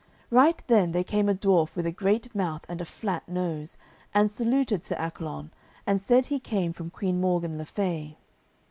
[0.31, 3.77] Right then there came a dwarf with a great mouth and a flat nose,
[4.15, 5.51] and saluted Sir Accolon
[5.85, 8.17] and said he came from Queen Morgan le Fay.